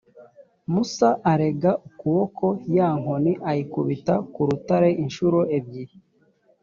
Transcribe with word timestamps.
musa 0.73 1.09
arega 1.31 1.71
ukuboko, 1.87 2.45
ya 2.75 2.87
nkoni 2.99 3.33
ayikubita 3.49 4.13
ku 4.33 4.41
rutare 4.47 4.89
incuro 5.03 5.39
ebyiri. 5.57 5.95